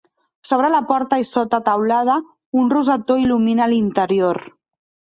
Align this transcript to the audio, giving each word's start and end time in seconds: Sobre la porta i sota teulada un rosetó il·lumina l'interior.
Sobre 0.51 0.71
la 0.75 0.79
porta 0.91 1.19
i 1.25 1.27
sota 1.33 1.59
teulada 1.69 2.17
un 2.63 2.75
rosetó 2.77 3.21
il·lumina 3.27 3.73
l'interior. 3.75 4.47